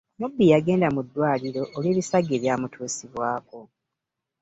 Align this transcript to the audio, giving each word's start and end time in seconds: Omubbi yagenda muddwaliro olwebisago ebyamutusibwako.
Omubbi 0.17 0.43
yagenda 0.53 0.87
muddwaliro 0.95 1.61
olwebisago 1.75 2.31
ebyamutusibwako. 2.37 3.59